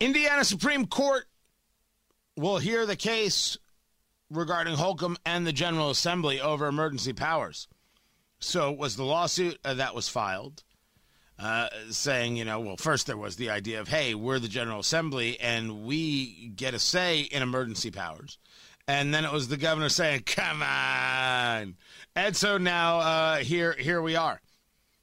Indiana 0.00 0.44
Supreme 0.44 0.86
Court 0.86 1.24
will 2.36 2.58
hear 2.58 2.86
the 2.86 2.96
case 2.96 3.58
regarding 4.30 4.74
Holcomb 4.74 5.16
and 5.26 5.46
the 5.46 5.52
General 5.52 5.90
Assembly 5.90 6.40
over 6.40 6.66
emergency 6.66 7.12
powers. 7.12 7.66
So, 8.40 8.70
was 8.70 8.94
the 8.94 9.04
lawsuit 9.04 9.58
uh, 9.64 9.74
that 9.74 9.96
was 9.96 10.08
filed 10.08 10.62
uh, 11.38 11.68
saying, 11.90 12.36
you 12.36 12.44
know, 12.44 12.60
well, 12.60 12.76
first 12.76 13.06
there 13.06 13.16
was 13.16 13.36
the 13.36 13.50
idea 13.50 13.80
of, 13.80 13.88
hey, 13.88 14.14
we're 14.14 14.38
the 14.38 14.48
General 14.48 14.80
Assembly 14.80 15.38
and 15.40 15.84
we 15.84 16.48
get 16.48 16.74
a 16.74 16.78
say 16.78 17.20
in 17.20 17.42
emergency 17.42 17.90
powers. 17.90 18.38
And 18.86 19.12
then 19.12 19.24
it 19.24 19.32
was 19.32 19.48
the 19.48 19.56
governor 19.56 19.88
saying, 19.88 20.22
come 20.26 20.62
on. 20.62 21.76
And 22.16 22.36
so 22.36 22.58
now 22.58 22.98
uh, 22.98 23.36
here, 23.36 23.74
here 23.78 24.02
we 24.02 24.16
are. 24.16 24.40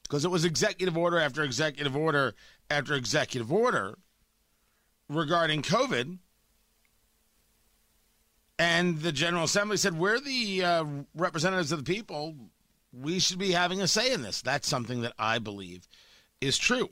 Because 0.02 0.24
it 0.24 0.30
was 0.30 0.44
executive 0.44 0.96
order 0.96 1.18
after 1.18 1.42
executive 1.42 1.96
order 1.96 2.34
after 2.70 2.94
executive 2.94 3.52
order 3.52 3.98
regarding 5.08 5.62
COVID. 5.62 6.18
And 8.58 9.00
the 9.00 9.12
General 9.12 9.44
Assembly 9.44 9.76
said, 9.76 9.98
We're 9.98 10.20
the 10.20 10.64
uh, 10.64 10.84
representatives 11.14 11.72
of 11.72 11.84
the 11.84 11.92
people. 11.92 12.34
We 12.92 13.18
should 13.18 13.38
be 13.38 13.52
having 13.52 13.82
a 13.82 13.88
say 13.88 14.12
in 14.12 14.22
this. 14.22 14.40
That's 14.40 14.68
something 14.68 15.02
that 15.02 15.12
I 15.18 15.38
believe 15.38 15.86
is 16.40 16.56
true. 16.56 16.88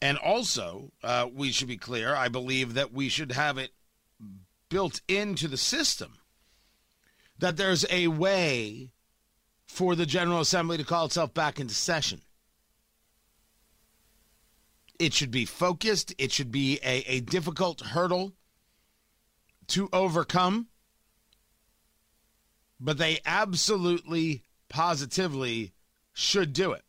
And 0.00 0.18
also, 0.18 0.92
uh, 1.02 1.28
we 1.32 1.50
should 1.50 1.66
be 1.66 1.76
clear, 1.76 2.14
I 2.14 2.28
believe 2.28 2.74
that 2.74 2.92
we 2.92 3.08
should 3.08 3.32
have 3.32 3.58
it 3.58 3.72
built 4.68 5.00
into 5.08 5.48
the 5.48 5.56
system 5.56 6.18
that 7.38 7.56
there's 7.56 7.84
a 7.90 8.08
way 8.08 8.92
for 9.66 9.94
the 9.94 10.06
General 10.06 10.40
Assembly 10.40 10.76
to 10.76 10.84
call 10.84 11.06
itself 11.06 11.34
back 11.34 11.58
into 11.58 11.74
session. 11.74 12.22
It 14.98 15.12
should 15.12 15.30
be 15.30 15.44
focused, 15.44 16.14
it 16.18 16.30
should 16.30 16.52
be 16.52 16.78
a, 16.84 17.04
a 17.06 17.20
difficult 17.20 17.80
hurdle 17.80 18.32
to 19.68 19.88
overcome, 19.92 20.68
but 22.78 22.98
they 22.98 23.18
absolutely, 23.26 24.42
positively 24.68 25.72
should 26.12 26.52
do 26.52 26.72
it. 26.72 26.82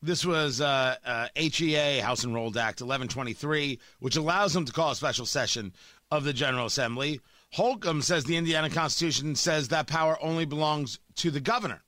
This 0.00 0.24
was 0.24 0.60
uh, 0.60 0.96
uh, 1.04 1.28
HEA, 1.34 1.98
House 1.98 2.24
Enrolled 2.24 2.56
Act 2.56 2.80
1123, 2.80 3.80
which 3.98 4.16
allows 4.16 4.52
them 4.52 4.64
to 4.64 4.72
call 4.72 4.92
a 4.92 4.96
special 4.96 5.26
session 5.26 5.72
of 6.10 6.24
the 6.24 6.32
General 6.32 6.66
Assembly. 6.66 7.20
Holcomb 7.52 8.02
says 8.02 8.24
the 8.24 8.36
Indiana 8.36 8.70
Constitution 8.70 9.34
says 9.34 9.68
that 9.68 9.86
power 9.86 10.16
only 10.22 10.44
belongs 10.44 11.00
to 11.16 11.30
the 11.30 11.40
governor. 11.40 11.82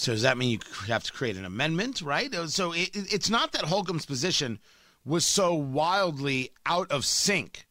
So 0.00 0.12
does 0.12 0.22
that 0.22 0.38
mean 0.38 0.50
you 0.50 0.58
have 0.86 1.04
to 1.04 1.12
create 1.12 1.36
an 1.36 1.44
amendment, 1.44 2.00
right? 2.00 2.34
Uh, 2.34 2.46
so 2.46 2.72
it, 2.72 2.88
it's 2.94 3.28
not 3.28 3.52
that 3.52 3.66
Holcomb's 3.66 4.06
position 4.06 4.58
was 5.04 5.26
so 5.26 5.52
wildly 5.52 6.52
out 6.64 6.90
of 6.90 7.04
sync. 7.04 7.66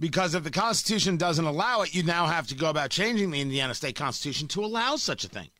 Because 0.00 0.34
if 0.34 0.42
the 0.42 0.50
Constitution 0.50 1.16
doesn't 1.16 1.44
allow 1.44 1.82
it, 1.82 1.94
you 1.94 2.02
now 2.02 2.26
have 2.26 2.48
to 2.48 2.56
go 2.56 2.68
about 2.68 2.90
changing 2.90 3.30
the 3.30 3.40
Indiana 3.40 3.74
State 3.74 3.94
Constitution 3.94 4.48
to 4.48 4.64
allow 4.64 4.96
such 4.96 5.22
a 5.22 5.28
thing 5.28 5.50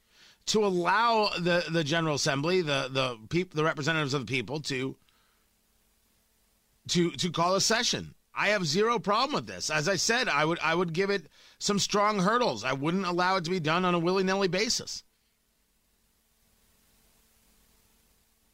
to 0.46 0.64
allow 0.64 1.28
the, 1.38 1.64
the 1.70 1.84
General 1.84 2.16
Assembly, 2.16 2.62
the 2.62 2.88
the 2.90 3.16
people, 3.28 3.56
the 3.56 3.64
representatives 3.64 4.14
of 4.14 4.26
the 4.26 4.32
people, 4.32 4.60
to 4.62 4.96
to 6.88 7.10
to 7.12 7.30
call 7.30 7.54
a 7.54 7.60
session. 7.60 8.14
I 8.38 8.50
have 8.50 8.64
zero 8.64 9.00
problem 9.00 9.34
with 9.34 9.48
this. 9.48 9.68
As 9.68 9.88
I 9.88 9.96
said, 9.96 10.28
I 10.28 10.44
would 10.44 10.60
I 10.60 10.74
would 10.74 10.92
give 10.92 11.10
it 11.10 11.26
some 11.58 11.80
strong 11.80 12.20
hurdles. 12.20 12.62
I 12.62 12.72
wouldn't 12.72 13.04
allow 13.04 13.36
it 13.36 13.44
to 13.44 13.50
be 13.50 13.58
done 13.58 13.84
on 13.84 13.96
a 13.96 13.98
willy 13.98 14.22
nilly 14.22 14.46
basis. 14.46 15.02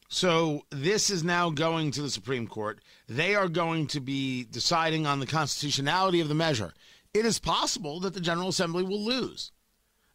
So 0.07 0.65
this 0.71 1.11
is 1.11 1.23
now 1.23 1.51
going 1.51 1.91
to 1.91 2.01
the 2.01 2.09
Supreme 2.09 2.47
Court. 2.47 2.79
They 3.07 3.35
are 3.35 3.47
going 3.47 3.85
to 3.87 3.99
be 3.99 4.45
deciding 4.45 5.05
on 5.05 5.19
the 5.19 5.27
constitutionality 5.27 6.19
of 6.19 6.29
the 6.29 6.35
measure. 6.35 6.73
It 7.13 7.25
is 7.25 7.37
possible 7.37 7.99
that 7.99 8.13
the 8.13 8.21
General 8.21 8.49
Assembly 8.49 8.83
will 8.83 9.03
lose. 9.03 9.51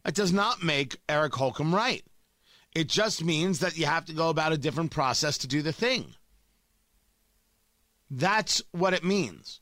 It 0.05 0.15
does 0.15 0.33
not 0.33 0.63
make 0.63 0.97
Eric 1.07 1.35
Holcomb 1.35 1.73
right. 1.73 2.03
It 2.75 2.89
just 2.89 3.23
means 3.23 3.59
that 3.59 3.77
you 3.77 3.85
have 3.85 4.05
to 4.05 4.13
go 4.13 4.29
about 4.29 4.53
a 4.53 4.57
different 4.57 4.91
process 4.91 5.37
to 5.39 5.47
do 5.47 5.61
the 5.61 5.73
thing. 5.73 6.15
That's 8.13 8.61
what 8.71 8.93
it 8.93 9.05
means. 9.05 9.61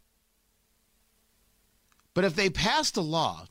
But 2.15 2.25
if 2.25 2.35
they 2.35 2.49
passed 2.49 2.97
a 2.97 3.01
law, 3.01 3.45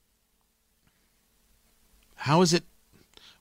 how 2.17 2.43
is 2.43 2.53
it? 2.53 2.65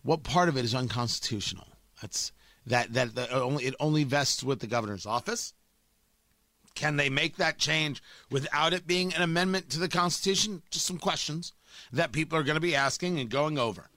What 0.04 0.22
part 0.24 0.50
of 0.50 0.56
it 0.56 0.64
is 0.64 0.76
unconstitutional? 0.76 1.68
That's 2.00 2.32
that 2.68 2.94
that, 2.94 3.16
that 3.16 3.32
only 3.34 3.66
it 3.66 3.74
only 3.80 4.04
vests 4.04 4.44
with 4.44 4.60
the 4.60 4.68
governor's 4.68 5.08
office. 5.08 5.54
Can 6.76 6.96
they 6.96 7.10
make 7.10 7.38
that 7.38 7.58
change 7.58 8.04
without 8.30 8.72
it 8.72 8.86
being 8.86 9.12
an 9.16 9.24
amendment 9.24 9.72
to 9.72 9.80
the 9.80 9.90
Constitution? 9.90 10.62
Just 10.70 10.86
some 10.86 11.00
questions 11.00 11.54
that 11.92 12.12
people 12.12 12.38
are 12.38 12.44
going 12.44 12.56
to 12.56 12.62
be 12.62 12.76
asking 12.76 13.20
and 13.20 13.32
going 13.32 13.58
over. 13.58 13.90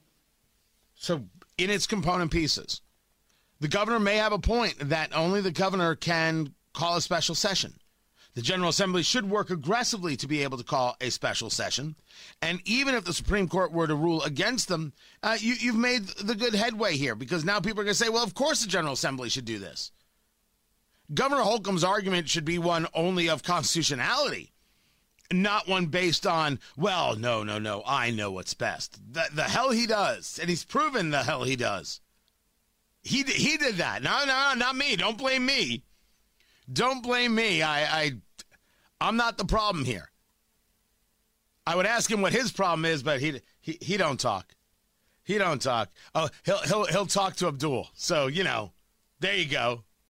So, 0.94 1.26
in 1.58 1.68
its 1.68 1.86
component 1.86 2.30
pieces, 2.30 2.80
the 3.60 3.68
governor 3.68 4.00
may 4.00 4.16
have 4.16 4.32
a 4.32 4.38
point 4.38 4.76
that 4.80 5.14
only 5.14 5.42
the 5.42 5.50
governor 5.50 5.94
can 5.94 6.54
call 6.72 6.96
a 6.96 7.00
special 7.00 7.34
session. 7.34 7.74
The 8.34 8.42
General 8.42 8.70
Assembly 8.70 9.02
should 9.02 9.28
work 9.28 9.50
aggressively 9.50 10.16
to 10.16 10.28
be 10.28 10.44
able 10.44 10.56
to 10.58 10.64
call 10.64 10.96
a 11.00 11.10
special 11.10 11.50
session. 11.50 11.96
And 12.40 12.60
even 12.64 12.94
if 12.94 13.04
the 13.04 13.12
Supreme 13.12 13.48
Court 13.48 13.72
were 13.72 13.88
to 13.88 13.94
rule 13.94 14.22
against 14.22 14.68
them, 14.68 14.92
uh, 15.22 15.36
you, 15.40 15.54
you've 15.54 15.74
made 15.74 16.06
the 16.06 16.36
good 16.36 16.54
headway 16.54 16.96
here 16.96 17.16
because 17.16 17.44
now 17.44 17.58
people 17.58 17.80
are 17.80 17.84
going 17.84 17.94
to 17.94 18.04
say, 18.04 18.08
well, 18.08 18.22
of 18.22 18.34
course 18.34 18.62
the 18.62 18.68
General 18.68 18.94
Assembly 18.94 19.28
should 19.28 19.44
do 19.44 19.58
this. 19.58 19.90
Governor 21.12 21.42
Holcomb's 21.42 21.82
argument 21.82 22.28
should 22.28 22.44
be 22.44 22.58
one 22.58 22.86
only 22.94 23.28
of 23.28 23.42
constitutionality 23.42 24.52
not 25.32 25.68
one 25.68 25.86
based 25.86 26.26
on, 26.26 26.58
well, 26.76 27.16
no, 27.16 27.42
no, 27.42 27.58
no, 27.58 27.82
I 27.86 28.10
know 28.10 28.32
what's 28.32 28.54
best. 28.54 28.98
The, 29.12 29.28
the 29.32 29.44
hell 29.44 29.70
he 29.70 29.86
does. 29.86 30.38
And 30.40 30.50
he's 30.50 30.64
proven 30.64 31.10
the 31.10 31.22
hell 31.22 31.44
he 31.44 31.56
does. 31.56 32.00
He, 33.02 33.22
he 33.22 33.56
did 33.56 33.76
that. 33.76 34.02
No, 34.02 34.24
no, 34.24 34.26
no, 34.26 34.54
not 34.58 34.76
me. 34.76 34.96
Don't 34.96 35.18
blame 35.18 35.46
me. 35.46 35.84
Don't 36.72 37.02
blame 37.02 37.34
me. 37.34 37.62
I, 37.62 37.82
I, 37.82 38.12
I'm 39.00 39.16
not 39.16 39.38
the 39.38 39.44
problem 39.44 39.84
here. 39.84 40.10
I 41.66 41.76
would 41.76 41.86
ask 41.86 42.10
him 42.10 42.22
what 42.22 42.32
his 42.32 42.50
problem 42.50 42.84
is, 42.84 43.02
but 43.02 43.20
he, 43.20 43.40
he, 43.60 43.78
he 43.80 43.96
don't 43.96 44.18
talk. 44.18 44.54
He 45.24 45.38
don't 45.38 45.62
talk. 45.62 45.90
Oh, 46.14 46.28
he'll, 46.44 46.58
he'll, 46.58 46.84
he'll 46.86 47.06
talk 47.06 47.36
to 47.36 47.48
Abdul. 47.48 47.88
So, 47.94 48.26
you 48.26 48.42
know, 48.42 48.72
there 49.20 49.36
you 49.36 49.46
go. 49.46 49.84